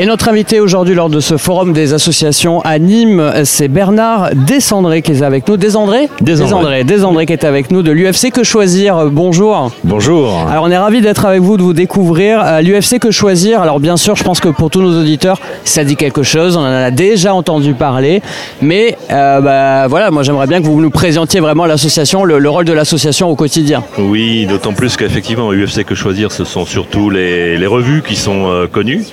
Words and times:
Et 0.00 0.06
notre 0.06 0.28
invité 0.28 0.58
aujourd'hui 0.58 0.96
lors 0.96 1.08
de 1.08 1.20
ce 1.20 1.36
forum 1.36 1.72
des 1.72 1.92
associations 1.94 2.60
à 2.62 2.80
Nîmes, 2.80 3.32
c'est 3.44 3.68
Bernard 3.68 4.30
Descendré 4.34 5.02
qui 5.02 5.12
est 5.12 5.22
avec 5.22 5.46
nous. 5.46 5.56
Desandré 5.56 6.08
Desandré. 6.20 6.82
Desandré 6.82 7.26
qui 7.26 7.32
est 7.32 7.44
avec 7.44 7.70
nous 7.70 7.82
de 7.82 7.92
l'UFC 7.92 8.32
Que 8.32 8.42
Choisir. 8.42 9.08
Bonjour. 9.12 9.70
Bonjour. 9.84 10.48
Alors 10.50 10.64
on 10.64 10.70
est 10.72 10.76
ravi 10.76 11.00
d'être 11.00 11.24
avec 11.26 11.42
vous, 11.42 11.56
de 11.56 11.62
vous 11.62 11.74
découvrir. 11.74 12.60
L'UFC 12.60 12.98
Que 12.98 13.12
Choisir, 13.12 13.62
alors 13.62 13.78
bien 13.78 13.96
sûr, 13.96 14.16
je 14.16 14.24
pense 14.24 14.40
que 14.40 14.48
pour 14.48 14.68
tous 14.68 14.82
nos 14.82 14.98
auditeurs, 15.00 15.38
ça 15.62 15.84
dit 15.84 15.94
quelque 15.94 16.24
chose. 16.24 16.56
On 16.56 16.60
en 16.62 16.64
a 16.64 16.90
déjà 16.90 17.32
entendu 17.32 17.74
parler. 17.74 18.20
Mais 18.60 18.98
euh, 19.12 19.40
bah, 19.40 19.86
voilà, 19.86 20.10
moi 20.10 20.24
j'aimerais 20.24 20.48
bien 20.48 20.60
que 20.60 20.66
vous 20.66 20.80
nous 20.80 20.90
présentiez 20.90 21.38
vraiment 21.38 21.66
l'association, 21.66 22.24
le, 22.24 22.40
le 22.40 22.50
rôle 22.50 22.64
de 22.64 22.72
l'association 22.72 23.28
au 23.30 23.36
quotidien. 23.36 23.84
Oui, 23.98 24.44
d'autant 24.46 24.72
plus 24.72 24.96
qu'effectivement, 24.96 25.52
UFC 25.52 25.84
Que 25.84 25.94
Choisir, 25.94 26.32
ce 26.32 26.42
sont 26.42 26.66
surtout 26.66 27.10
les, 27.10 27.56
les 27.56 27.66
revues 27.68 28.02
qui 28.02 28.16
sont 28.16 28.48
euh, 28.48 28.66
connues. 28.66 29.04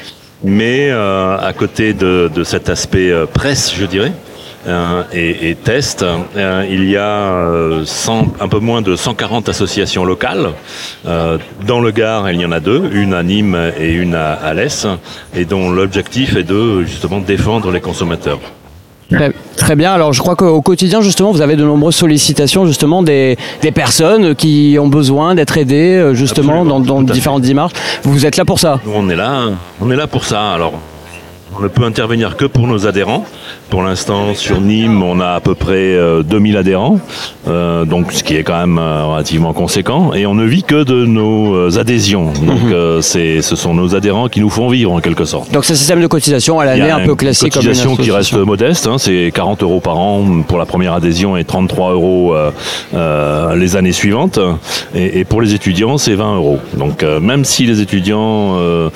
Mais 0.44 0.90
euh, 0.90 1.38
à 1.38 1.54
côté 1.54 1.94
de, 1.94 2.32
de 2.34 2.44
cet 2.44 2.70
aspect 2.70 3.12
euh, 3.12 3.26
presse, 3.26 3.74
je 3.76 3.86
dirais, 3.86 4.12
euh, 4.68 5.04
et, 5.14 5.50
et 5.50 5.56
test, 5.56 6.06
il 6.36 6.90
y 6.90 6.98
a 6.98 7.08
euh, 7.08 7.86
100 7.86 8.36
un 8.40 8.48
peu 8.48 8.60
moins 8.60 8.82
de 8.82 8.96
140 8.96 9.50
associations 9.50 10.06
locales. 10.06 10.52
Dans 11.06 11.80
le 11.80 11.92
Gard, 11.92 12.30
il 12.32 12.42
y 12.42 12.46
en 12.46 12.52
a 12.52 12.60
deux, 12.60 12.90
une 12.94 13.14
à 13.14 13.24
Nîmes 13.24 13.72
et 13.80 13.92
une 13.94 14.16
à 14.16 14.34
Alès, 14.34 14.88
et 15.36 15.46
dont 15.46 15.72
l'objectif 15.72 16.36
est 16.36 16.44
de 16.44 16.84
justement 16.84 17.20
défendre 17.20 17.72
les 17.72 17.82
consommateurs. 17.82 18.40
Très, 19.12 19.32
très 19.58 19.76
bien. 19.76 19.92
Alors, 19.94 20.14
je 20.14 20.22
crois 20.22 20.36
qu'au 20.36 20.62
quotidien, 20.62 21.02
justement, 21.02 21.32
vous 21.32 21.42
avez 21.42 21.56
de 21.56 21.64
nombreuses 21.64 21.96
sollicitations, 21.96 22.66
justement, 22.66 23.04
des, 23.04 23.38
des 23.62 23.72
personnes 23.72 24.36
qui 24.36 24.78
ont 24.80 24.88
besoin 24.88 25.36
d'être 25.36 25.58
aidées, 25.58 25.98
euh, 25.98 26.14
justement, 26.14 26.62
Absolument, 26.62 26.80
dans, 26.80 27.02
dans 27.02 27.14
différentes 27.14 27.42
démarches. 27.42 27.74
Vous 28.04 28.26
êtes 28.26 28.38
là 28.38 28.46
pour 28.46 28.60
ça? 28.60 28.80
Nous, 28.86 28.92
on 28.96 29.10
est 29.10 29.16
là, 29.16 29.50
on 29.82 29.92
est 29.92 29.96
là 29.96 30.08
pour 30.08 30.24
ça. 30.24 30.52
Alors, 30.54 30.74
on 31.58 31.62
ne 31.64 31.68
peut 31.68 31.84
intervenir 31.84 32.38
que 32.38 32.46
pour 32.46 32.68
nos 32.68 32.88
adhérents. 32.88 33.26
Pour 33.70 33.84
l'instant, 33.84 34.34
sur 34.36 34.60
Nîmes, 34.62 35.02
on 35.04 35.20
a 35.20 35.30
à 35.32 35.40
peu 35.40 35.56
près 35.56 35.74
euh, 35.96 36.24
2000 36.24 36.58
adhérents, 36.58 37.00
euh, 37.48 37.86
donc 37.86 38.12
ce 38.12 38.24
qui 38.24 38.36
est 38.36 38.44
quand 38.44 38.58
même 38.60 38.78
euh, 38.78 39.06
relativement 39.06 39.54
conséquent. 39.54 40.14
Et 40.14 40.26
on 40.26 40.34
ne 40.34 40.44
vit 40.46 40.64
que 40.64 40.84
de 40.84 41.06
nos 41.06 41.54
euh, 41.56 41.78
adhésions. 41.80 42.26
Donc, 42.46 42.64
Mhm. 42.64 42.74
euh, 42.74 43.02
c'est, 43.02 43.42
ce 43.42 43.56
sont 43.56 43.74
nos 43.74 43.96
adhérents 43.96 44.28
qui 44.28 44.40
nous 44.42 44.50
font 44.50 44.68
vivre 44.70 44.92
en 44.92 45.00
quelque 45.00 45.26
sorte. 45.26 45.52
Donc, 45.52 45.64
c'est 45.66 45.74
un 45.74 45.78
système 45.78 46.02
de 46.02 46.08
cotisation 46.08 46.60
à 46.60 46.66
l'année 46.66 46.90
un 46.90 47.00
peu 47.00 47.12
une 47.12 47.16
classique 47.18 47.54
comme 47.54 47.62
une 47.64 47.68
cotisation 47.70 47.96
qui 47.96 48.12
reste 48.12 48.34
modeste, 48.34 48.88
hein, 48.88 48.98
c'est 48.98 49.32
40 49.34 49.64
euros 49.64 49.80
par 49.80 49.98
an 49.98 50.24
pour 50.48 50.58
la 50.58 50.66
première 50.66 50.94
adhésion 50.94 51.38
et 51.38 51.44
33 51.46 51.92
euros 51.94 52.34
euh, 52.36 52.52
euh, 52.94 53.56
les 53.56 53.76
années 53.76 53.92
suivantes. 53.94 54.40
Et, 54.96 55.20
et 55.20 55.24
pour 55.26 55.42
les 55.42 55.54
étudiants, 55.54 55.98
c'est 55.98 56.16
20 56.16 56.36
euros. 56.36 56.60
Donc 56.74 57.04
euh, 57.04 57.20
même 57.20 57.46
si 57.46 57.66
les 57.66 57.80
étudiants 57.82 58.56
euh, 58.60 58.90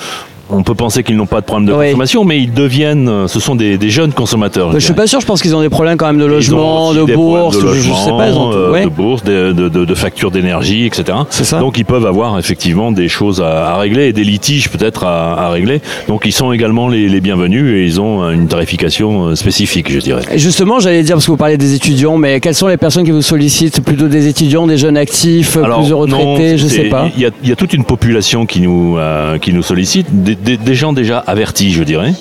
on 0.50 0.62
peut 0.62 0.74
penser 0.74 1.02
qu'ils 1.02 1.16
n'ont 1.16 1.26
pas 1.26 1.40
de 1.40 1.46
problème 1.46 1.66
de 1.68 1.72
Oui. 1.74 1.86
consommation, 1.86 2.24
mais 2.24 2.38
ils 2.38 2.52
deviennent, 2.52 3.08
euh, 3.08 3.26
ce 3.28 3.40
sont 3.40 3.54
des, 3.56 3.78
des 3.78 3.90
jeunes 3.90 4.12
consommateurs. 4.12 4.72
Je 4.72 4.78
suis 4.78 4.86
dirais. 4.92 5.02
pas 5.02 5.06
sûr, 5.06 5.20
je 5.20 5.26
pense 5.26 5.42
qu'ils 5.42 5.54
ont 5.56 5.60
des 5.60 5.68
problèmes 5.68 5.96
quand 5.96 6.06
même 6.06 6.18
de 6.18 6.24
logement, 6.24 6.88
aussi 6.88 6.98
de 7.00 7.14
bourse, 7.14 7.58
de 7.62 7.72
je 7.74 7.80
sais 7.82 8.10
pas. 8.10 8.28
Ils 8.28 8.34
ont 8.34 8.50
logement, 8.50 8.50
tout. 8.52 8.56
euh, 8.56 8.72
Ouais. 8.72 8.84
de 8.84 8.88
bourse, 8.88 9.24
de, 9.24 9.52
de, 9.52 9.68
de, 9.68 9.84
de 9.84 9.94
factures 9.94 10.30
d'énergie, 10.30 10.86
etc. 10.86 11.18
C'est 11.30 11.44
ça. 11.44 11.58
Donc 11.58 11.78
ils 11.78 11.84
peuvent 11.84 12.06
avoir 12.06 12.38
effectivement 12.38 12.92
des 12.92 13.08
choses 13.08 13.40
à, 13.40 13.70
à 13.74 13.78
régler 13.78 14.06
et 14.08 14.12
des 14.12 14.24
litiges 14.24 14.70
peut-être 14.70 15.04
à, 15.04 15.46
à 15.46 15.48
régler. 15.50 15.80
Donc 16.08 16.22
ils 16.24 16.32
sont 16.32 16.52
également 16.52 16.88
les, 16.88 17.08
les 17.08 17.20
bienvenus 17.20 17.74
et 17.76 17.84
ils 17.84 18.00
ont 18.00 18.30
une 18.30 18.46
tarification 18.48 19.26
euh, 19.28 19.34
spécifique, 19.34 19.90
je 19.90 19.98
dirais. 19.98 20.22
Et 20.32 20.38
Justement, 20.38 20.78
j'allais 20.80 21.02
dire, 21.02 21.16
parce 21.16 21.26
que 21.26 21.30
vous 21.32 21.36
parlez 21.36 21.56
des 21.58 21.74
étudiants, 21.74 22.16
mais 22.18 22.40
quelles 22.40 22.54
sont 22.54 22.68
les 22.68 22.76
personnes 22.76 23.04
qui 23.04 23.10
vous 23.10 23.22
sollicitent? 23.22 23.80
Plutôt 23.82 24.08
des 24.08 24.26
étudiants, 24.28 24.66
des 24.66 24.78
jeunes 24.78 24.96
actifs, 24.96 25.56
Alors, 25.56 25.80
plus 25.80 25.88
de 25.88 25.94
retraités, 25.94 26.52
non, 26.52 26.56
je 26.56 26.66
sais 26.66 26.84
pas. 26.84 27.08
Il 27.16 27.22
y, 27.22 27.26
a, 27.26 27.30
il 27.42 27.48
y 27.48 27.52
a 27.52 27.56
toute 27.56 27.72
une 27.72 27.84
population 27.84 28.46
qui 28.46 28.60
nous, 28.60 28.96
euh, 28.98 29.38
qui 29.38 29.52
nous 29.52 29.62
sollicite, 29.62 30.06
des, 30.10 30.35
des- 30.42 30.74
gens 30.74 30.92
déjà 30.92 31.18
avertis, 31.18 31.72
je 31.72 31.82
dirais, 31.82 32.12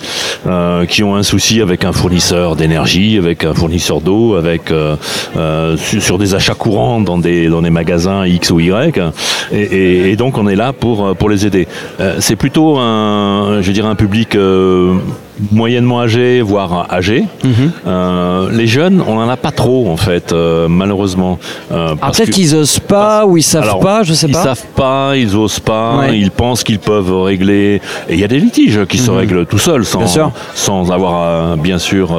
euh, 0.47 0.85
qui 0.85 1.03
ont 1.03 1.15
un 1.15 1.23
souci 1.23 1.61
avec 1.61 1.83
un 1.83 1.91
fournisseur 1.91 2.55
d'énergie, 2.55 3.17
avec 3.17 3.43
un 3.43 3.53
fournisseur 3.53 4.01
d'eau, 4.01 4.35
avec 4.35 4.71
euh, 4.71 4.95
euh, 5.35 5.75
sur, 5.77 6.17
des 6.17 6.35
achats 6.35 6.53
courants 6.53 7.01
dans 7.01 7.17
des, 7.17 7.47
dans 7.47 7.61
des 7.61 7.69
magasins 7.69 8.25
X 8.25 8.51
ou 8.51 8.59
Y. 8.59 8.99
Et, 9.51 10.15
donc 10.15 10.37
on 10.37 10.47
est 10.47 10.55
là 10.55 10.71
pour, 10.73 11.15
pour 11.15 11.29
les 11.29 11.45
aider. 11.45 11.67
C'est 12.19 12.35
plutôt 12.35 12.77
un, 12.77 13.61
je 13.61 13.71
dirais, 13.71 13.89
un 13.89 13.95
public 13.95 14.37
moyennement 15.51 16.01
âgé, 16.01 16.41
voire 16.41 16.87
âgé. 16.91 17.25
Mhm. 17.43 17.71
Euh, 17.87 18.49
les 18.51 18.67
jeunes, 18.67 19.03
on 19.05 19.15
n'en 19.15 19.27
a 19.29 19.37
pas 19.37 19.51
trop 19.51 19.89
en 19.89 19.97
fait, 19.97 20.31
euh, 20.31 20.67
malheureusement. 20.67 21.39
Euh, 21.71 21.95
Ah, 22.01 22.11
peut-être 22.11 22.29
qu'ils 22.31 22.55
osent 22.55 22.79
pas 22.79 23.25
ou 23.25 23.37
ils 23.37 23.43
savent 23.43 23.63
alors, 23.63 23.79
pas, 23.79 24.03
je 24.03 24.13
sais 24.13 24.27
ils 24.27 24.33
pas. 24.33 24.43
savent 24.43 24.65
pas, 24.75 25.13
ils 25.17 25.35
osent 25.35 25.59
pas, 25.59 25.97
Ouais. 25.97 26.17
ils 26.17 26.31
pensent 26.31 26.63
qu'ils 26.63 26.79
peuvent 26.79 27.11
régler. 27.23 27.81
Et 28.09 28.13
il 28.13 28.19
y 28.19 28.23
a 28.23 28.27
des 28.27 28.39
litiges 28.39 28.85
qui 28.85 28.97
se 28.97 29.11
règlent 29.11 29.45
tout 29.45 29.59
seuls, 29.59 29.85
sans, 29.85 30.01
Mhm. 30.01 30.31
Sans 30.53 30.91
avoir, 30.91 31.13
euh, 31.23 31.55
bien 31.55 31.77
sûr, 31.79 32.15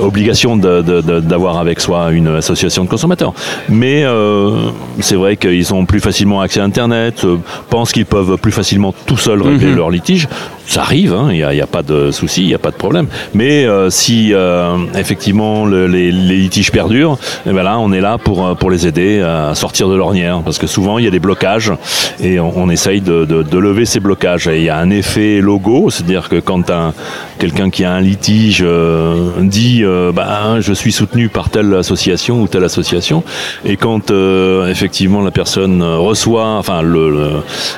obligation 0.00 0.56
d'avoir 0.56 1.58
avec 1.58 1.80
soi 1.80 2.10
une 2.12 2.28
association 2.36 2.84
de 2.84 2.88
consommateurs. 2.88 3.32
Mais 3.68 4.04
c'est 5.00 5.16
vrai 5.16 5.36
qu'ils 5.36 5.72
ont 5.74 5.84
plus 5.84 6.00
facilement 6.00 6.40
accès 6.40 6.60
à 6.60 6.64
Internet, 6.64 7.26
pensent 7.70 7.92
qu'ils 7.92 8.06
peuvent 8.06 8.36
plus 8.38 8.52
facilement 8.52 8.94
tout 9.06 9.16
seuls 9.16 9.42
régler 9.42 9.68
Mhm. 9.70 9.76
leurs 9.76 9.90
litiges. 9.90 10.28
Ça 10.68 10.82
arrive, 10.82 11.12
hein, 11.14 11.28
il 11.30 11.36
n'y 11.48 11.60
a, 11.60 11.66
pas 11.66 11.82
de 11.82 12.10
souci, 12.10 12.42
il 12.42 12.48
n'y 12.48 12.54
a 12.54 12.58
pas 12.58 12.70
de 12.72 12.76
problème. 12.76 13.06
Mais 13.34 13.64
euh, 13.64 13.88
si 13.88 14.34
euh, 14.34 14.76
effectivement 14.96 15.64
le- 15.64 15.86
les, 15.86 16.10
litiges 16.10 16.72
perdurent, 16.72 17.18
eh 17.48 17.52
ben 17.52 17.62
là, 17.62 17.78
on 17.78 17.92
est 17.92 18.00
là 18.00 18.18
pour, 18.18 18.44
euh, 18.44 18.54
pour 18.54 18.70
les 18.70 18.86
aider 18.86 19.20
à 19.20 19.54
sortir 19.54 19.88
de 19.88 19.94
l'ornière. 19.94 20.40
Parce 20.44 20.58
que 20.58 20.66
souvent, 20.66 20.98
il 20.98 21.04
y 21.04 21.08
a 21.08 21.10
des 21.10 21.20
blocages 21.20 21.72
et 22.20 22.40
on, 22.40 22.68
essaye 22.68 23.00
de, 23.00 23.24
de- 23.24 23.42
de 23.44 23.58
lever 23.58 23.84
ces 23.86 24.00
blocages. 24.00 24.48
Et 24.48 24.58
il 24.58 24.64
y 24.64 24.68
a 24.68 24.78
un 24.78 24.90
effet 24.90 25.40
logo, 25.40 25.88
c'est-à-dire 25.90 26.28
que 26.28 26.40
quand 26.40 26.68
un- 26.70 26.92
quelqu'un 27.38 27.70
qui 27.70 27.84
a 27.84 27.92
un 27.92 28.00
litige 28.00 28.62
euh, 28.66 29.30
dit 29.40 29.82
euh, 29.84 30.10
bah, 30.10 30.60
je 30.60 30.72
suis 30.72 30.90
soutenu 30.92 31.28
par 31.28 31.48
telle 31.50 31.72
association 31.74 32.42
ou 32.42 32.48
telle 32.48 32.64
association, 32.64 33.22
et 33.64 33.76
quand 33.76 34.10
euh, 34.10 34.68
effectivement 34.68 35.22
la 35.22 35.30
personne 35.30 35.80
reçoit, 35.82 36.56
enfin 36.58 36.82
le, 36.82 37.08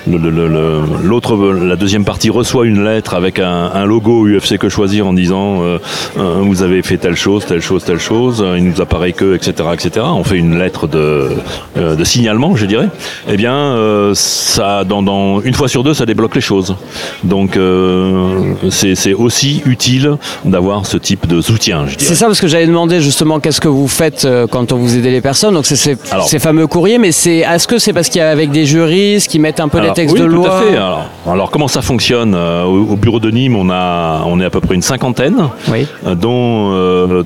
le- 0.08 0.18
le- 0.30 0.80
l'autre, 1.04 1.36
la 1.36 1.76
deuxième 1.76 2.04
partie 2.04 2.30
reçoit 2.30 2.64
une 2.66 2.77
lettre 2.84 3.14
avec 3.14 3.38
un, 3.38 3.70
un 3.74 3.84
logo 3.84 4.26
UFC 4.26 4.58
que 4.58 4.68
choisir 4.68 5.06
en 5.06 5.12
disant 5.12 5.62
euh, 5.62 5.78
euh, 6.18 6.36
vous 6.42 6.62
avez 6.62 6.82
fait 6.82 6.96
telle 6.98 7.16
chose, 7.16 7.44
telle 7.46 7.60
chose, 7.60 7.84
telle 7.84 7.98
chose, 7.98 8.44
il 8.56 8.64
nous 8.64 8.80
apparaît 8.80 9.12
que, 9.12 9.34
etc., 9.34 9.52
etc. 9.72 10.06
On 10.08 10.24
fait 10.24 10.36
une 10.36 10.58
lettre 10.58 10.86
de, 10.86 11.30
euh, 11.76 11.94
de 11.96 12.04
signalement, 12.04 12.56
je 12.56 12.66
dirais. 12.66 12.88
Eh 13.28 13.36
bien, 13.36 13.54
euh, 13.54 14.12
ça, 14.14 14.84
dans, 14.84 15.02
dans- 15.02 15.40
une 15.40 15.54
fois 15.54 15.68
sur 15.68 15.82
deux, 15.84 15.94
ça 15.94 16.06
débloque 16.06 16.34
les 16.34 16.40
choses. 16.40 16.76
Donc, 17.24 17.56
euh, 17.56 18.52
c'est 18.70 19.14
aussi 19.14 19.62
utile 19.66 20.16
d'avoir 20.44 20.86
ce 20.86 20.96
type 20.96 21.26
de 21.26 21.40
soutien, 21.40 21.86
je 21.86 21.96
dirais. 21.96 22.08
C'est 22.08 22.14
ça 22.14 22.26
parce 22.26 22.40
que 22.40 22.48
j'avais 22.48 22.66
demandé 22.66 23.00
justement 23.00 23.40
qu'est-ce 23.40 23.60
que 23.60 23.68
vous 23.68 23.88
faites 23.88 24.24
euh, 24.24 24.46
quand 24.46 24.72
on 24.72 24.76
vous 24.76 24.96
aide 24.96 25.04
les 25.04 25.20
personnes. 25.20 25.54
Donc 25.54 25.66
c'est 25.66 25.76
ces, 25.76 26.38
fameux 26.38 26.66
courriers, 26.66 26.98
mais 26.98 27.12
c'est 27.12 27.38
est-ce 27.38 27.66
que 27.66 27.78
c'est 27.78 27.92
parce 27.92 28.08
qu'il 28.08 28.20
y 28.20 28.22
a 28.22 28.30
avec 28.30 28.50
des 28.50 28.64
juristes 28.66 29.28
qui 29.30 29.38
mettent 29.38 29.60
un 29.60 29.68
peu 29.68 29.78
Alors, 29.78 29.90
les 29.90 29.94
textes 29.94 30.14
oui, 30.14 30.20
de 30.20 30.26
tout 30.26 30.32
loi 30.32 30.56
à 30.58 30.62
fait. 30.62 30.76
Alors, 30.76 31.06
alors, 31.28 31.50
comment 31.50 31.68
ça 31.68 31.82
fonctionne 31.82 32.34
Euh, 32.34 32.64
au, 32.68 32.92
au 32.92 32.96
bureau 32.96 33.20
de 33.20 33.30
Nîmes, 33.30 33.56
on 33.56 33.70
a, 33.70 34.22
on 34.26 34.40
est 34.40 34.44
à 34.44 34.50
peu 34.50 34.60
près 34.60 34.74
une 34.74 34.82
cinquantaine, 34.82 35.36
Oui. 35.70 35.86
euh, 36.06 36.14
dont 36.14 36.72
euh, 36.72 37.22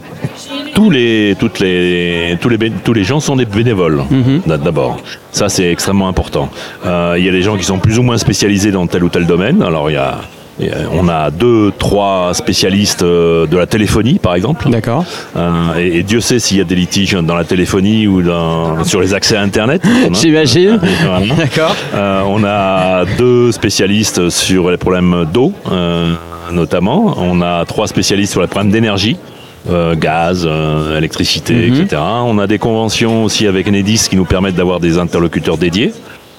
tous 0.74 0.90
les, 0.90 1.36
toutes 1.38 1.58
les, 1.60 2.36
tous 2.40 2.48
les, 2.48 2.58
tous 2.84 2.92
les 2.92 3.04
gens 3.04 3.20
sont 3.20 3.36
des 3.36 3.44
bénévoles. 3.44 4.02
Mhm. 4.10 4.40
d'a- 4.46 4.58
D'abord, 4.58 4.98
ça 5.30 5.48
c'est 5.48 5.70
extrêmement 5.70 6.08
important. 6.08 6.48
Euh, 6.86 7.16
Il 7.18 7.24
y 7.24 7.28
a 7.28 7.32
des 7.32 7.42
gens 7.42 7.56
qui 7.56 7.64
sont 7.64 7.78
plus 7.78 7.98
ou 7.98 8.02
moins 8.02 8.18
spécialisés 8.18 8.70
dans 8.72 8.86
tel 8.86 9.04
ou 9.04 9.08
tel 9.08 9.26
domaine. 9.26 9.62
Alors 9.62 9.90
il 9.90 9.94
y 9.94 9.96
a 9.96 10.18
et, 10.62 10.70
euh, 10.72 10.84
on 10.92 11.08
a 11.08 11.30
deux, 11.30 11.72
trois 11.78 12.32
spécialistes 12.34 13.02
euh, 13.02 13.46
de 13.46 13.56
la 13.56 13.66
téléphonie, 13.66 14.18
par 14.18 14.34
exemple. 14.34 14.68
D'accord. 14.70 15.04
Euh, 15.36 15.50
et, 15.78 15.98
et 15.98 16.02
Dieu 16.02 16.20
sait 16.20 16.38
s'il 16.38 16.58
y 16.58 16.60
a 16.60 16.64
des 16.64 16.74
litiges 16.74 17.14
dans 17.14 17.34
la 17.34 17.44
téléphonie 17.44 18.06
ou 18.06 18.22
dans, 18.22 18.84
sur 18.84 19.00
les 19.00 19.14
accès 19.14 19.36
à 19.36 19.42
Internet. 19.42 19.82
J'imagine. 20.12 20.78
D'accord. 21.36 21.74
On 21.94 22.42
a 22.44 23.04
deux 23.18 23.52
spécialistes 23.52 24.28
sur 24.30 24.70
les 24.70 24.76
problèmes 24.76 25.26
d'eau, 25.32 25.52
notamment. 26.52 27.14
On 27.18 27.40
a 27.42 27.64
trois 27.64 27.86
spécialistes 27.86 28.32
sur 28.32 28.40
les 28.40 28.46
problèmes 28.48 28.72
d'énergie. 28.72 29.16
euh, 29.70 29.94
gaz, 29.94 30.44
euh, 30.44 30.98
électricité, 30.98 31.54
Mhm. 31.54 31.82
etc. 31.82 32.02
On 32.24 32.36
a 32.40 32.48
des 32.48 32.58
conventions 32.58 33.22
aussi 33.22 33.46
avec 33.46 33.68
Enedis 33.68 34.08
qui 34.10 34.16
nous 34.16 34.24
permettent 34.24 34.56
d'avoir 34.56 34.80
des 34.80 34.98
interlocuteurs 34.98 35.56
dédiés. 35.56 35.92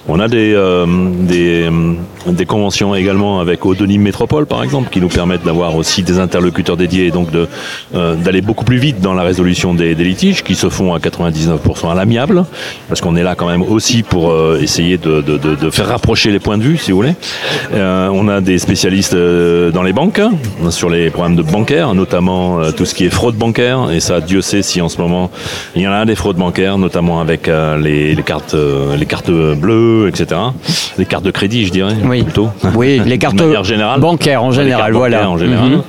On 0.08 0.20
a 0.20 0.28
des, 0.28 0.54
euh, 0.54 0.86
des, 0.86 1.64
euh, 1.64 1.96
des 2.32 2.46
conventions 2.46 2.96
également 2.96 3.40
avec 3.40 3.66
Odenim 3.66 4.02
Métropole, 4.02 4.46
par 4.46 4.64
exemple, 4.64 4.90
qui 4.90 5.02
nous 5.02 5.10
permettent 5.10 5.44
d'avoir 5.44 5.76
aussi 5.76 6.04
des 6.04 6.20
interlocuteurs 6.20 6.78
dédiés 6.78 7.08
et 7.08 7.12
donc 7.12 7.30
euh, 7.34 8.16
d'aller 8.16 8.42
beaucoup 8.42 8.66
plus 8.66 8.78
vite 8.78 9.02
dans 9.02 9.14
la 9.14 9.24
résolution 9.24 9.74
des, 9.74 9.96
des 9.96 10.04
litiges 10.04 10.44
qui 10.44 10.56
se 10.56 10.70
font 10.70 10.94
à 10.94 11.00
99% 11.00 11.92
à 11.92 11.96
l'amiable, 11.96 12.46
parce 12.88 13.02
qu'on 13.02 13.16
est 13.16 13.24
là 13.24 13.36
quand 13.36 13.48
même 13.48 13.62
aussi 13.62 14.04
pour 14.04 14.32
euh, 14.32 14.60
essayer 14.62 14.98
de, 14.98 15.22
de, 15.22 15.38
de, 15.38 15.70
faire 15.70 15.88
rapprocher 15.88 16.32
les 16.32 16.40
points 16.40 16.58
de 16.58 16.64
vue, 16.64 16.78
si 16.78 16.92
vous 16.92 16.98
voulez. 16.98 17.16
Euh, 17.74 18.10
on 18.12 18.28
a 18.28 18.42
des 18.42 18.60
spécialistes 18.60 19.14
euh, 19.14 19.72
dans 19.72 19.84
les 19.84 19.94
banques, 19.94 20.22
sur 20.70 20.90
les 20.90 21.10
problèmes 21.10 21.36
de 21.36 21.44
bancaires, 21.44 21.94
notamment 21.94 22.72
tout 22.72 22.86
ce 22.86 22.94
qui 22.94 23.06
est 23.06 23.10
fraude 23.10 23.36
bancaire, 23.36 23.90
et 23.92 24.00
ça, 24.00 24.22
Dieu 24.22 24.42
sait 24.42 24.62
si 24.62 24.82
en 24.82 24.90
ce 24.90 25.00
moment 25.00 25.30
il 25.76 25.82
y 25.82 25.88
en 25.88 25.92
a 25.92 26.06
des 26.06 26.16
fraudes 26.16 26.38
bancaires, 26.38 26.78
notamment 26.78 27.20
avec 27.20 27.48
les, 27.48 28.16
les 28.16 28.24
cartes, 28.24 28.56
les 28.98 29.06
cartes 29.06 29.32
bleues, 29.32 29.93
etc. 30.08 30.40
Les 30.98 31.06
cartes 31.06 31.24
de 31.24 31.32
crédit, 31.32 31.66
je 31.66 31.72
dirais, 31.72 31.96
Oui. 32.04 32.24
plutôt. 32.24 32.50
Oui, 32.76 33.02
les 33.06 33.18
cartes 33.18 33.38
générale. 33.64 34.00
bancaires 34.00 34.44
en 34.44 34.52
général, 34.52 34.94
voilà. 34.94 35.18
bancaires 35.18 35.32
en 35.32 35.38
général. 35.38 35.70
Mhm. 35.70 35.82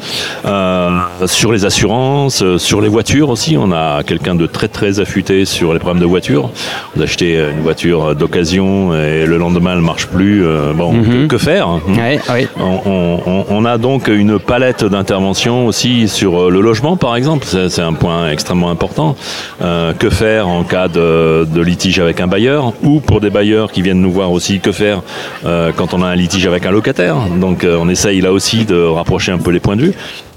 Euh, 0.47 0.91
sur 1.27 1.53
les 1.53 1.65
assurances, 1.65 2.43
euh, 2.43 2.59
sur 2.59 2.81
les 2.81 2.89
voitures 2.89 3.29
aussi, 3.31 3.57
on 3.59 3.73
a 3.73 4.03
quelqu'un 4.03 4.35
de 4.35 4.47
très 4.47 4.69
très 4.69 5.01
affûté 5.01 5.45
sur 5.45 5.73
les 5.73 5.79
problèmes 5.79 6.01
de 6.03 6.07
voitures. 6.07 6.51
Vous 6.95 7.03
achetez 7.03 7.35
une 7.55 7.63
voiture 7.63 8.15
d'occasion 8.15 8.95
et 8.95 9.27
le 9.27 9.37
lendemain 9.39 9.73
elle 9.75 9.81
marche 9.81 10.07
plus. 10.07 10.45
euh, 10.45 10.73
bon, 10.75 10.93
Mhm. 10.93 11.05
que, 11.29 11.35
que 11.35 11.39
faire 11.39 11.69
hein 11.69 11.81
Ouais, 11.97 12.49
on, 12.59 13.21
on- 13.27 13.45
on 13.49 13.65
a 13.65 13.79
donc 13.79 14.09
une 14.09 14.39
palette 14.39 14.85
d'interventions 14.85 15.67
aussi 15.67 16.09
sur 16.09 16.45
euh, 16.45 16.51
le 16.51 16.61
logement, 16.61 16.97
par 16.97 17.17
exemple. 17.17 17.45
C'est 17.47 17.69
c'est 17.69 17.83
un 17.83 17.93
point 17.93 18.31
extrêmement 18.31 18.71
important. 18.71 19.17
Euh, 19.63 19.93
que 19.93 20.11
faire 20.11 20.49
en 20.49 20.63
cas 20.65 20.89
de, 20.89 21.47
de 21.51 21.61
litige 21.63 21.99
avec 21.99 22.21
un 22.21 22.27
bailleur 22.27 22.73
ou 22.83 23.01
pour 23.01 23.21
des 23.21 23.31
bailleurs 23.31 23.71
qui 23.73 23.83
viennent 23.83 23.94
nous 24.01 24.13
voir 24.13 24.33
aussi, 24.33 24.61
que 24.61 24.73
faire 24.73 25.03
euh, 25.45 25.73
quand 25.75 25.95
on 25.95 26.03
a 26.03 26.07
un 26.07 26.15
litige 26.15 26.47
avec 26.47 26.67
un 26.67 26.71
locataire. 26.71 27.17
Donc 27.41 27.65
euh, 27.65 27.77
on 27.81 27.89
essaye 27.89 28.21
là 28.21 28.33
aussi 28.33 28.65
de 28.65 28.77
rapprocher 28.77 29.33
un 29.33 29.39
peu 29.39 29.51
les 29.51 29.61
points 29.61 29.77
de 29.77 29.83
vue. 29.83 29.95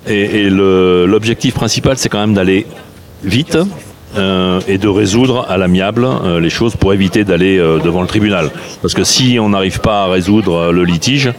Et, 0.07 0.49
l'objectif 0.49 1.53
principal, 1.53 1.97
c'est 1.97 2.09
quand 2.09 2.19
même 2.19 2.33
d'aller 2.33 2.65
vite. 3.23 3.57
Euh, 4.15 4.61
et 4.69 4.77
de 4.77 4.87
résoudre 4.87 5.45
à 5.49 5.57
l'amiable 5.57 6.05
euh, 6.05 6.39
les 6.39 6.49
choses 6.49 6.77
pour 6.77 6.93
éviter 6.93 7.25
d'aller 7.25 7.57
euh, 7.57 7.79
devant 7.79 8.01
le 8.01 8.07
tribunal. 8.07 8.49
Parce 8.81 8.93
que 8.93 9.03
si 9.03 9.37
on 9.39 9.49
n'arrive 9.49 9.81
pas 9.81 10.03
à 10.03 10.07
résoudre 10.07 10.71
le 10.71 10.85
litige 10.85 11.29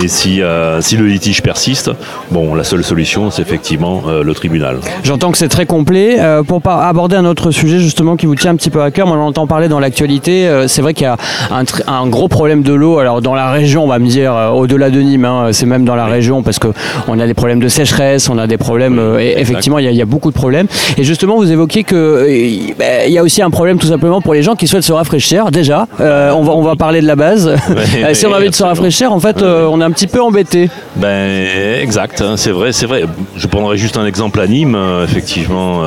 et 0.00 0.06
si, 0.06 0.40
si 0.80 0.96
le 0.96 1.06
litige 1.06 1.42
persiste, 1.42 1.90
bon, 2.30 2.54
la 2.54 2.64
seule 2.64 2.84
solution, 2.84 3.30
c'est 3.30 3.42
effectivement 3.42 4.04
le 4.22 4.34
tribunal. 4.34 4.78
J'entends 5.02 5.32
que 5.32 5.38
c'est 5.38 5.48
très 5.48 5.66
complet. 5.66 6.18
Pour 6.46 6.62
aborder 6.66 7.16
un 7.16 7.24
autre 7.24 7.50
sujet 7.50 7.78
justement 7.78 8.16
qui 8.16 8.26
vous 8.26 8.34
tient 8.34 8.52
un 8.52 8.56
petit 8.56 8.70
peu 8.70 8.82
à 8.82 8.90
cœur, 8.90 9.08
on 9.08 9.12
en 9.12 9.26
entend 9.26 9.46
parler 9.46 9.68
dans 9.68 9.80
l'actualité. 9.80 10.48
C'est 10.68 10.80
vrai 10.80 10.94
qu'il 10.94 11.04
y 11.04 11.06
a 11.06 11.16
un, 11.50 11.64
un 11.86 12.06
gros 12.08 12.28
problème 12.28 12.62
de 12.62 12.72
l'eau. 12.72 12.98
Alors 12.98 13.20
dans 13.20 13.34
la 13.34 13.50
région, 13.50 13.84
on 13.84 13.88
va 13.88 13.98
me 13.98 14.06
dire, 14.06 14.34
au-delà 14.54 14.90
de 14.90 15.00
Nîmes, 15.00 15.24
hein, 15.24 15.48
c'est 15.52 15.66
même 15.66 15.84
dans 15.84 15.96
la 15.96 16.06
région 16.06 16.42
parce 16.42 16.58
que 16.58 16.68
on 17.08 17.18
a 17.18 17.26
des 17.26 17.34
problèmes 17.34 17.60
de 17.60 17.68
sécheresse, 17.68 18.28
on 18.28 18.38
a 18.38 18.46
des 18.46 18.58
problèmes. 18.58 19.00
et 19.18 19.34
effectivement, 19.38 19.78
il 19.78 19.84
y, 19.84 19.88
a, 19.88 19.90
il 19.90 19.96
y 19.96 20.02
a 20.02 20.06
beaucoup 20.06 20.30
de 20.30 20.36
problèmes. 20.36 20.68
Et 20.96 21.04
justement, 21.04 21.36
vous 21.36 21.50
évoquiez 21.50 21.84
que 21.84 22.11
euh, 22.12 22.30
il 22.30 22.74
ben, 22.78 23.02
il 23.06 23.12
y 23.12 23.18
a 23.18 23.22
aussi 23.22 23.42
un 23.42 23.50
problème 23.50 23.78
tout 23.78 23.86
simplement 23.86 24.20
pour 24.20 24.34
les 24.34 24.42
gens 24.42 24.54
qui 24.54 24.66
souhaitent 24.66 24.82
se 24.84 24.92
rafraîchir. 24.92 25.50
Déjà, 25.50 25.86
Euh, 26.00 26.30
on 26.32 26.42
va 26.42 26.52
on 26.52 26.62
va 26.62 26.76
parler 26.76 27.00
de 27.00 27.06
la 27.06 27.16
base. 27.16 27.48
Euh, 28.02 28.14
si 28.14 28.26
on 28.26 28.32
a 28.32 28.38
envie 28.38 28.48
de 28.50 28.54
se 28.54 28.62
rafraîchir, 28.62 29.12
en 29.12 29.20
fait, 29.20 29.42
euh, 29.42 29.66
on 29.70 29.80
est 29.80 29.84
un 29.84 29.90
petit 29.90 30.06
peu 30.06 30.20
embêté. 30.22 30.68
Ben 30.96 31.46
exact, 31.80 32.20
hein, 32.20 32.36
c'est 32.36 32.50
vrai, 32.50 32.72
c'est 32.72 32.86
vrai. 32.86 33.04
Je 33.36 33.46
prendrai 33.46 33.76
juste 33.76 33.96
un 33.96 34.06
exemple 34.06 34.40
à 34.40 34.46
Nîmes, 34.46 34.76
effectivement. 35.04 35.82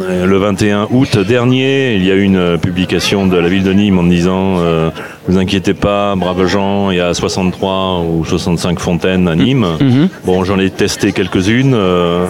le 0.00 0.36
21 0.38 0.88
août 0.90 1.18
dernier, 1.18 1.94
il 1.96 2.04
y 2.06 2.10
a 2.10 2.14
eu 2.14 2.22
une 2.22 2.58
publication 2.58 3.26
de 3.26 3.36
la 3.36 3.48
ville 3.48 3.64
de 3.64 3.72
Nîmes 3.72 3.98
en 3.98 4.04
disant 4.04 4.56
euh, 4.58 4.90
vous 5.26 5.38
inquiétez 5.38 5.74
pas, 5.74 6.14
braves 6.16 6.46
gens, 6.46 6.90
il 6.90 6.98
y 6.98 7.00
a 7.00 7.12
63 7.14 8.00
ou 8.08 8.24
65 8.24 8.78
fontaines 8.78 9.26
à 9.28 9.34
Nîmes. 9.34 9.66
Mhm. 9.80 10.08
Bon, 10.24 10.44
j'en 10.44 10.58
ai 10.58 10.70
testé 10.70 11.12
quelques-unes 11.12 11.74
euh, 11.74 12.26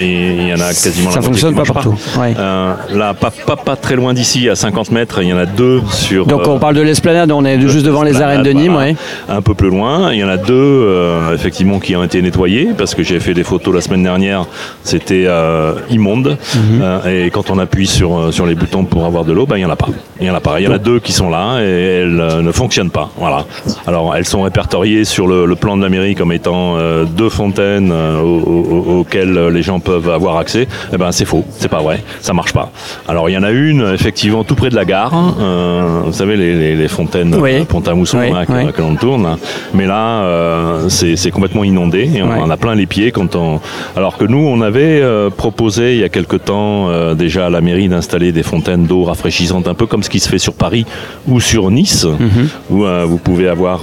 et 0.00 0.30
il 0.32 0.48
y 0.48 0.52
en 0.52 0.60
a 0.60 0.68
quasiment 0.68 1.10
Ça 1.10 1.20
moitié 1.20 1.22
fonctionne 1.22 1.54
pas 1.54 1.64
partout. 1.64 1.94
Ouais. 2.18 2.34
Euh, 2.38 2.72
là, 2.94 3.14
pas, 3.14 3.30
pas, 3.30 3.56
pas 3.56 3.76
très 3.76 3.96
loin 3.96 4.14
d'ici, 4.14 4.48
à 4.48 4.54
50 4.56 4.90
mètres, 4.92 5.20
il 5.22 5.28
y 5.28 5.32
en 5.32 5.38
a 5.38 5.46
deux 5.46 5.80
sur. 5.90 6.26
Donc 6.26 6.42
euh, 6.42 6.50
on 6.50 6.58
parle 6.58 6.74
de 6.74 6.80
l'esplanade, 6.80 7.30
on 7.32 7.44
est 7.44 7.60
juste 7.60 7.84
devant 7.86 8.02
les 8.02 8.20
arènes 8.22 8.42
de 8.42 8.50
Nîmes. 8.50 8.72
voilà. 8.72 8.90
ouais. 8.90 8.96
Un 9.28 9.42
peu 9.42 9.54
plus 9.54 9.68
loin, 9.70 10.12
il 10.12 10.18
y 10.20 10.24
en 10.24 10.28
a 10.28 10.36
deux 10.36 10.54
euh, 10.54 11.34
effectivement 11.34 11.78
qui 11.78 11.94
ont 11.96 12.02
été 12.04 12.22
nettoyés 12.22 12.70
parce 12.76 12.94
que 12.94 13.02
j'ai 13.02 13.20
fait 13.20 13.34
des 13.34 13.44
photos 13.44 13.74
la 13.74 13.80
semaine 13.80 14.02
dernière, 14.02 14.46
c'était 14.82 15.24
euh, 15.26 15.74
immonde. 15.90 16.38
Mhm. 16.54 16.80
Euh, 16.82 17.26
et 17.26 17.30
quand 17.30 17.50
on 17.50 17.58
appuie 17.58 17.86
sur, 17.86 18.16
euh, 18.18 18.30
sur 18.32 18.46
les 18.46 18.54
boutons 18.54 18.84
pour 18.84 19.04
avoir 19.04 19.24
de 19.24 19.32
l'eau, 19.32 19.46
ben, 19.46 19.56
il 19.56 19.60
n'y 19.60 19.64
en 19.66 19.70
a 19.70 19.76
pas. 19.76 19.88
Il 20.20 20.26
y 20.26 20.30
en 20.30 20.34
a 20.34 20.40
pas. 20.40 20.60
Il 20.60 20.64
y 20.64 20.68
en 20.68 20.72
a 20.72 20.78
deux 20.78 21.00
qui 21.00 21.12
sont 21.12 21.28
là 21.30 21.60
et 21.60 21.64
elles 22.02 22.20
euh, 22.20 22.42
ne 22.42 22.52
fonctionnent 22.52 22.90
pas. 22.90 23.10
Voilà. 23.18 23.44
Alors 23.86 24.14
elles 24.16 24.24
sont 24.26 24.42
répertoriées 24.42 25.04
sur 25.04 25.26
le, 25.26 25.44
le 25.46 25.56
plan 25.56 25.76
de 25.76 25.82
la 25.82 25.88
mairie 25.88 26.14
comme 26.14 26.32
étant 26.32 26.76
euh, 26.78 27.04
deux 27.04 27.28
fontaines 27.28 27.90
euh, 27.92 28.20
au- 28.20 28.40
au- 28.40 29.00
auxquelles 29.00 29.48
les 29.48 29.62
gens 29.62 29.80
peuvent 29.80 29.89
avoir 29.90 30.36
accès. 30.38 30.66
Eh 30.92 30.96
ben 30.96 31.12
c'est 31.12 31.24
faux, 31.24 31.44
c'est 31.58 31.68
pas 31.68 31.80
vrai, 31.80 32.02
ça 32.20 32.32
marche 32.32 32.52
pas. 32.52 32.70
Alors 33.08 33.28
il 33.28 33.32
y 33.32 33.38
en 33.38 33.42
a 33.42 33.50
une 33.50 33.92
effectivement 33.94 34.44
tout 34.44 34.54
près 34.54 34.70
de 34.70 34.74
la 34.76 34.84
gare. 34.84 35.12
euh, 35.40 36.00
vous 36.06 36.12
savez 36.12 36.36
les, 36.36 36.54
les- 36.54 36.76
les 36.76 36.88
fontaines 36.88 37.34
Oui. 37.38 37.50
euh, 37.54 37.64
Pont-à-Mousson 37.64 38.18
Oui, 38.20 38.32
là, 38.32 38.46
que, 38.46 38.52
oui. 38.52 38.72
que 38.72 38.80
l'on 38.82 38.96
tourne. 38.96 39.36
Mais 39.74 39.86
là, 39.86 40.22
euh, 40.22 40.88
c'est 40.88 41.30
complètement 41.30 41.64
inondé 41.64 42.10
et 42.14 42.22
on 42.22 42.30
en 42.30 42.50
a 42.50 42.56
plein 42.56 42.74
les 42.74 42.86
pieds 42.86 43.10
quand 43.12 43.34
on. 43.36 43.60
Alors 43.96 44.16
que 44.16 44.24
nous, 44.24 44.38
on 44.38 44.60
avait 44.60 45.00
euh, 45.02 45.30
proposé 45.30 45.94
il 45.94 46.00
y 46.00 46.04
a 46.04 46.08
quelque 46.08 46.36
temps 46.36 46.88
déjà 47.14 47.46
à 47.46 47.50
la 47.50 47.60
mairie 47.60 47.88
d'installer 47.88 48.32
des 48.32 48.42
fontaines 48.42 48.84
d'eau 48.84 49.04
rafraîchissantes, 49.04 49.68
un 49.68 49.74
peu 49.74 49.86
comme 49.86 50.02
ce 50.02 50.10
qui 50.10 50.20
se 50.20 50.28
fait 50.28 50.38
sur 50.38 50.54
Paris 50.54 50.84
ou 51.28 51.40
sur 51.40 51.70
Nice, 51.70 52.06
Mhm. 52.06 52.48
où 52.70 52.84
vous 53.06 53.18
pouvez 53.18 53.48
avoir 53.48 53.80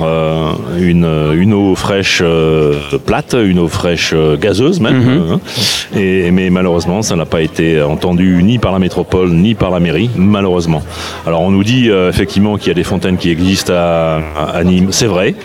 une, 0.80 1.08
une 1.36 1.54
eau 1.54 1.76
fraîche 1.76 2.22
plate, 3.06 3.36
une 3.40 3.60
eau 3.60 3.68
fraîche 3.68 4.14
gazeuse 4.40 4.80
même. 4.80 4.98
Mhm. 5.00 5.32
hein. 5.34 5.40
Mais 5.98 6.50
malheureusement, 6.50 7.02
ça 7.02 7.16
n'a 7.16 7.26
pas 7.26 7.42
été 7.42 7.82
entendu 7.82 8.42
ni 8.44 8.60
par 8.60 8.72
la 8.72 8.80
métropole 8.80 9.32
ni 9.32 9.56
par 9.56 9.72
la 9.72 9.80
mairie, 9.80 10.10
malheureusement. 10.16 10.84
Alors 11.26 11.42
on 11.42 11.52
nous 11.52 11.64
dit 11.64 11.90
euh, 11.90 12.10
effectivement 12.10 12.58
qu'il 12.58 12.68
y 12.68 12.72
a 12.72 12.76
des 12.76 12.84
fontaines 12.84 13.18
qui 13.18 13.30
existent 13.30 13.74
à 13.74 14.64
Nîmes, 14.64 14.92
c'est 14.92 15.08
vrai. 15.08 15.36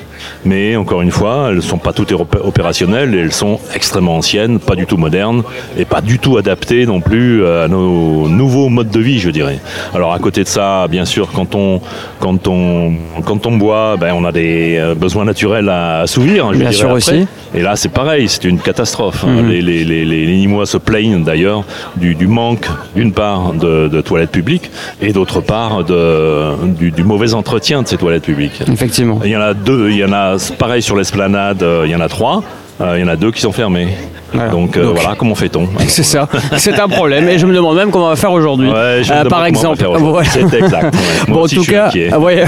Mais 0.44 0.76
encore 0.76 1.02
une 1.02 1.10
fois, 1.10 1.46
elles 1.50 1.56
ne 1.56 1.60
sont 1.60 1.78
pas 1.78 1.92
toutes 1.92 2.12
opé- 2.12 2.40
opérationnelles 2.42 3.14
et 3.14 3.18
elles 3.18 3.32
sont 3.32 3.58
extrêmement 3.74 4.16
anciennes, 4.16 4.58
pas 4.58 4.74
du 4.76 4.86
tout 4.86 4.96
modernes 4.96 5.42
et 5.78 5.84
pas 5.84 6.00
du 6.00 6.18
tout 6.18 6.36
adaptées 6.36 6.86
non 6.86 7.00
plus 7.00 7.42
euh, 7.42 7.64
à 7.64 7.68
nos 7.68 8.28
nouveaux 8.28 8.68
modes 8.68 8.90
de 8.90 9.00
vie, 9.00 9.18
je 9.18 9.30
dirais. 9.30 9.58
Alors 9.94 10.12
à 10.12 10.18
côté 10.18 10.42
de 10.42 10.48
ça, 10.48 10.86
bien 10.88 11.04
sûr, 11.04 11.30
quand 11.32 11.54
on 11.54 11.80
quand 12.20 12.46
on 12.48 12.92
quand 13.24 13.46
on 13.46 13.56
boit, 13.56 13.96
ben, 13.98 14.12
on 14.14 14.24
a 14.24 14.32
des 14.32 14.76
euh, 14.78 14.94
besoins 14.94 15.24
naturels 15.24 15.68
à 15.68 16.00
assouvir. 16.00 16.52
je 16.52 16.58
Bien 16.58 16.72
sûr 16.72 16.86
après. 16.90 16.96
aussi. 16.98 17.26
Et 17.54 17.60
là, 17.62 17.76
c'est 17.76 17.90
pareil, 17.90 18.28
c'est 18.28 18.44
une 18.44 18.58
catastrophe. 18.58 19.24
hein. 19.24 19.42
Mhm. 19.42 19.48
Les, 19.48 19.60
les, 19.62 19.84
les, 19.84 20.04
les- 20.04 20.26
les 20.26 20.36
Nîmois 20.36 20.64
se 20.66 20.78
plaignent 20.78 21.22
d'ailleurs 21.22 21.64
du, 21.96 22.14
du 22.14 22.26
manque, 22.26 22.66
d'une 22.96 23.12
part, 23.12 23.52
de, 23.52 23.88
de 23.88 24.00
toilettes 24.00 24.30
publiques 24.30 24.70
et 25.02 25.12
d'autre 25.12 25.40
part, 25.40 25.84
de, 25.84 26.54
du, 26.78 26.90
du 26.90 27.04
mauvais 27.04 27.34
entretien 27.34 27.82
de 27.82 27.88
ces 27.88 27.96
toilettes 27.98 28.22
publiques. 28.24 28.62
Effectivement. 28.72 29.20
Il 29.24 29.30
y 29.30 29.36
en 29.36 29.40
a 29.40 29.52
deux, 29.54 29.90
il 29.90 29.96
y 29.96 30.04
en 30.04 30.11
a, 30.11 30.11
pareil 30.58 30.82
sur 30.82 30.96
l'esplanade, 30.96 31.62
euh, 31.62 31.82
il 31.86 31.90
y 31.90 31.94
en 31.94 32.00
a 32.00 32.08
trois, 32.08 32.42
euh, 32.80 32.98
il 32.98 33.00
y 33.00 33.04
en 33.04 33.08
a 33.08 33.16
deux 33.16 33.30
qui 33.30 33.40
sont 33.40 33.52
fermés. 33.52 33.88
Voilà. 34.32 34.50
Donc, 34.50 34.76
euh, 34.76 34.84
Donc- 34.84 34.94
voilà, 34.98 35.14
comment 35.16 35.34
fait-on 35.34 35.68
C'est 35.88 36.02
ça, 36.02 36.28
c'est 36.56 36.78
un 36.80 36.88
problème 36.88 37.28
et 37.28 37.38
je 37.38 37.46
me 37.46 37.54
demande 37.54 37.76
même 37.76 37.90
comment 37.90 38.06
on 38.06 38.10
va 38.10 38.16
faire 38.16 38.32
aujourd'hui. 38.32 38.68
Ouais, 38.70 39.02
Euh, 39.10 39.24
par 39.28 39.44
exemple. 39.46 39.84
Voilà. 39.98 40.28
C'est 40.28 40.52
exact. 40.54 40.94
ouais. 40.94 41.00
Bon, 41.28 41.44
en 41.44 41.46
tout 41.48 41.64
cas, 41.64 41.90
ah 42.12 42.18
ouais. 42.18 42.44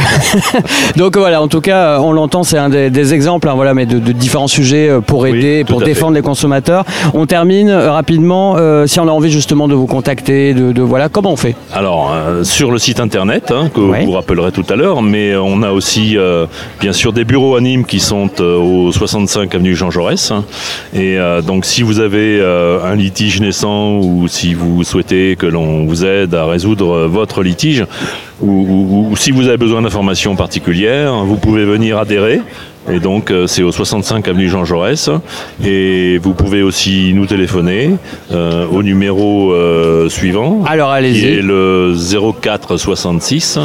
donc 0.97 1.17
voilà, 1.17 1.41
en 1.43 1.49
tout 1.49 1.61
cas, 1.61 2.01
on 2.01 2.13
l'entend, 2.13 2.43
c'est 2.43 2.59
un 2.59 2.69
des, 2.69 2.91
des 2.91 3.15
exemples, 3.15 3.49
hein, 3.49 3.55
voilà, 3.55 3.75
mais 3.75 3.87
de, 3.87 3.99
de 3.99 4.13
différents 4.13 4.49
sujets 4.49 4.89
euh, 4.89 5.01
pour 5.01 5.27
aider, 5.27 5.65
pour 5.65 5.81
défendre 5.81 6.15
les 6.15 6.23
consommateurs. 6.23 6.85
On 7.15 7.27
termine 7.27 7.69
euh, 7.69 7.91
rapidement. 7.93 8.57
euh, 8.57 8.87
si 8.87 9.01
on 9.01 9.09
a 9.09 9.11
envie 9.11 9.31
justement 9.31 9.69
de 9.69 9.75
vous 9.75 9.87
contacter, 9.87 10.55
de, 10.55 10.73
de- 10.73 10.83
voilà, 10.83 11.09
comment 11.09 11.33
on 11.33 11.37
fait? 11.37 11.55
Alors, 11.73 12.13
euh, 12.15 12.45
sur 12.45 12.71
le 12.71 12.79
site 12.79 13.01
internet, 13.01 13.51
hein, 13.51 13.69
que 13.75 13.81
vous 13.81 14.13
rappellerez 14.13 14.53
tout 14.53 14.65
à 14.69 14.77
l'heure, 14.77 15.03
mais 15.03 15.31
euh, 15.33 15.41
on 15.43 15.63
a 15.63 15.71
aussi, 15.71 16.17
euh, 16.17 16.47
bien 16.81 16.93
sûr, 16.93 17.13
des 17.13 17.25
bureaux 17.25 17.57
à 17.57 17.61
Nîmes 17.61 17.85
qui 17.85 18.01
sont 18.01 18.29
euh, 18.41 18.57
au 18.59 18.93
65 18.93 19.55
avenue 19.55 19.75
Jean 19.75 19.91
Jaurès. 19.91 20.31
hein. 20.31 20.45
Et 20.95 21.19
euh, 21.19 21.43
donc, 21.43 21.65
si 21.65 21.74
vous 21.83 22.01
avez 22.01 22.39
euh, 22.41 22.83
un 22.85 22.95
litige 22.97 23.41
naissant 23.41 23.99
ou 23.99 24.29
si 24.29 24.55
vous 24.55 24.85
souhaitez 24.85 25.37
que 25.37 25.47
l'on 25.47 25.85
vous 25.87 26.05
aide 26.05 26.35
à 26.35 26.47
résoudre 26.47 26.91
euh, 26.93 27.07
votre 27.07 27.43
litige, 27.43 27.85
ou, 28.41 28.51
ou- 28.51 29.09
ou 29.11 29.17
si 29.17 29.31
vous 29.31 29.49
avez 29.49 29.57
besoin 29.57 29.83
d'informations 29.83 30.37
particulières, 30.37 31.15
vous 31.25 31.37
pouvez 31.37 31.65
venir 31.65 31.99
adhérer. 31.99 32.41
Et 32.91 33.01
donc, 33.01 33.31
euh, 33.31 33.47
c'est 33.47 33.63
au 33.63 33.73
65 33.73 34.29
avenue 34.29 34.49
Jean 34.51 34.67
Jaurès. 34.67 35.09
Et 35.65 36.19
vous 36.19 36.35
pouvez 36.35 36.63
aussi 36.63 37.13
nous 37.15 37.25
téléphoner 37.25 37.93
euh, 38.31 38.67
au 38.71 38.83
numéro 38.83 39.53
euh, 39.53 40.11
suivant 40.11 40.63
Alors 40.67 40.91
qui 40.91 40.95
est 40.95 40.99
allez-y. 40.99 41.43
le 41.43 41.95
04 42.43 42.77
66 42.77 43.59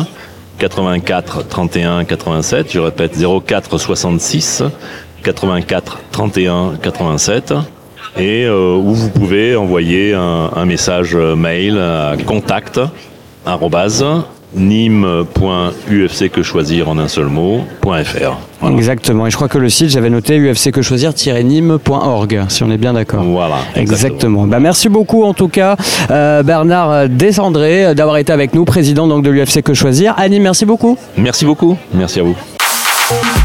84 0.58 1.48
31 1.48 2.06
87. 2.06 2.68
Je 2.72 2.80
répète 2.80 3.18
04 3.46 3.78
66 3.78 4.64
84 5.24 6.00
31 6.12 6.74
87. 6.82 7.54
Et 8.18 8.46
euh, 8.46 8.76
où 8.76 8.94
vous 8.94 9.10
pouvez 9.10 9.56
envoyer 9.56 10.14
un, 10.14 10.50
un 10.56 10.66
message 10.66 11.16
mail 11.16 11.78
à 11.78 12.16
contact 12.26 12.80
nîmes.ufc 14.56 16.30
que 16.30 16.44
choisir 16.44 16.90
en 16.90 16.98
un 16.98 17.08
seul 17.08 17.26
mot.fr. 17.26 18.38
Voilà. 18.62 18.76
Exactement. 18.76 19.28
Et 19.28 19.32
je 19.32 19.36
crois 19.36 19.48
que 19.48 19.58
le 19.58 19.70
site, 19.70 19.90
j'avais 19.90 20.10
noté 20.10 20.38
ufc 20.38 20.72
que 20.72 20.82
choisir-nîmes.org, 20.82 22.42
si 22.50 22.64
on 22.64 22.72
est 22.72 22.78
bien 22.78 22.94
d'accord. 22.94 23.24
Voilà. 23.24 23.58
Exactement. 23.76 24.48
Bah, 24.48 24.60
merci 24.60 24.90
beaucoup 24.90 25.24
en 25.24 25.34
tout 25.34 25.48
cas, 25.50 25.76
euh, 26.10 26.44
Bernard 26.44 27.10
Descendré, 27.10 27.94
d'avoir 27.96 28.18
été 28.18 28.34
avec 28.34 28.54
nous, 28.54 28.66
président 28.66 29.08
donc, 29.08 29.24
de 29.24 29.30
l'UFC 29.30 29.62
que 29.62 29.74
choisir. 29.74 30.14
Annie, 30.18 30.40
merci 30.40 30.66
beaucoup. 30.66 30.98
Merci 31.18 31.46
beaucoup. 31.46 31.78
Merci 31.94 32.20
à 32.20 32.24
vous. 32.24 32.36